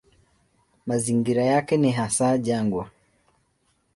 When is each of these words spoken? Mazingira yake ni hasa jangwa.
Mazingira 0.85 1.43
yake 1.43 1.77
ni 1.77 1.91
hasa 1.91 2.37
jangwa. 2.37 2.89